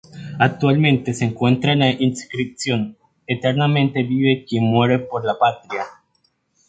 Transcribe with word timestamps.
Actualmente 0.39 1.13
se 1.13 1.25
encuentra 1.25 1.75
la 1.75 1.91
inscripción 1.91 2.97
"Eternamente 3.27 4.01
vive 4.01 4.45
quien 4.49 4.63
muere 4.63 4.97
por 4.97 5.23
la 5.23 5.37
patria". 5.37 5.83